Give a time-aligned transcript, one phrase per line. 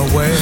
[0.00, 0.39] away.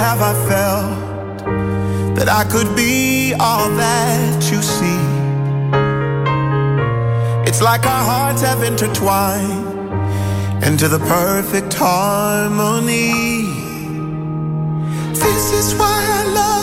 [0.00, 1.44] have I felt
[2.16, 5.02] that I could be all that you see?
[7.46, 9.66] It's like our hearts have intertwined
[10.64, 13.12] into the perfect harmony.
[15.12, 16.59] This is why I love.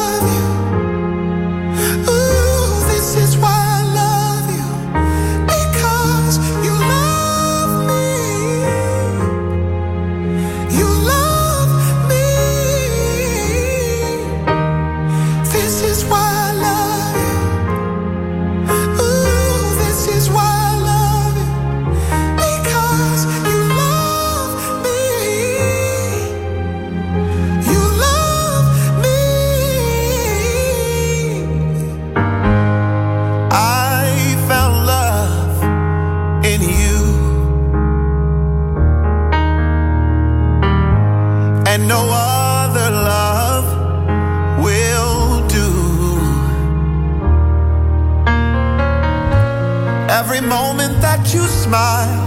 [51.37, 52.26] you smile.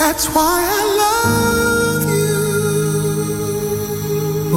[0.00, 2.40] That's why I love you.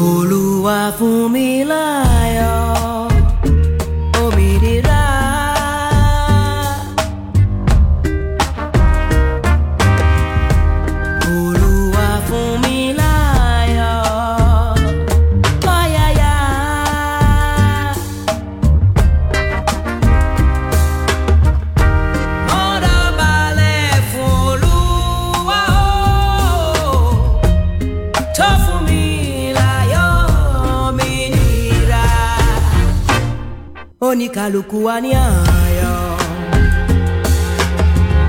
[0.08, 2.23] Olúwa fún mi láàyè.
[34.34, 36.18] katika lukuwa nyayo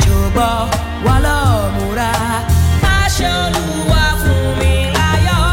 [0.06, 0.50] jobo
[1.06, 2.12] walomura
[3.04, 5.44] aṣoluwa fún mi láyọ̀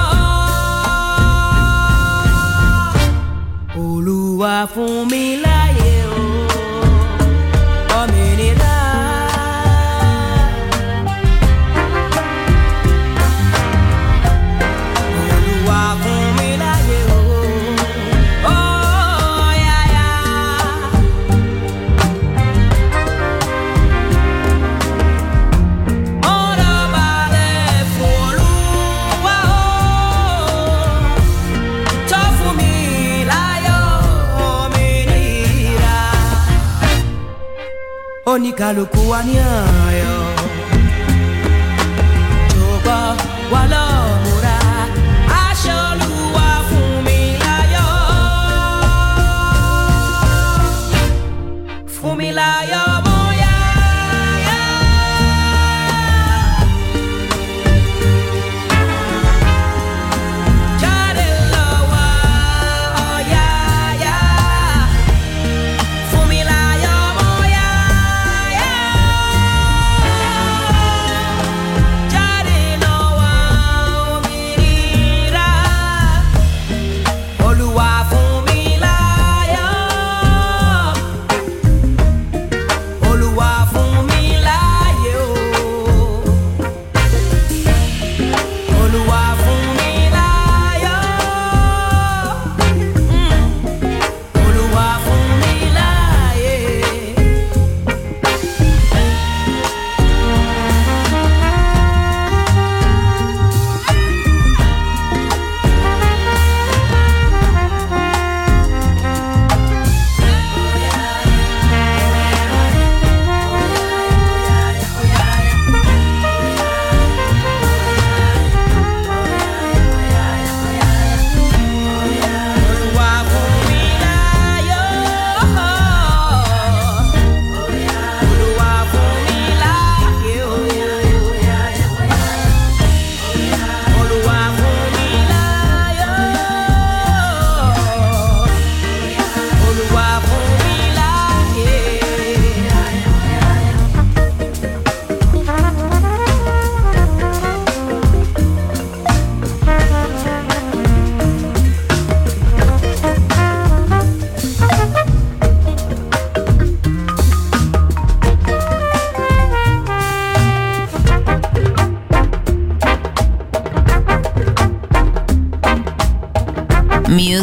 [3.83, 5.60] olúwa fún mi láyọ̀.
[38.61, 39.65] Car le coanien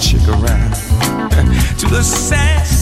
[0.00, 0.72] chick around
[1.78, 2.79] to the sad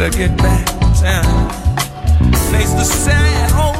[0.00, 0.66] better get back
[1.02, 1.50] down.
[2.50, 3.79] face the sad home.